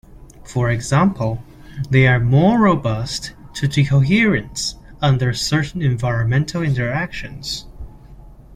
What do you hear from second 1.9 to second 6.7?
they are more robust to decoherence under certain environmental